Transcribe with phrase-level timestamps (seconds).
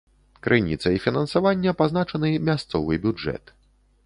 [0.45, 3.55] Крыніцай фінансавання пазначаны мясцовы бюджэт.